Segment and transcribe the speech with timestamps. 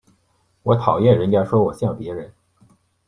[0.63, 2.33] 我讨厌人家说我像別人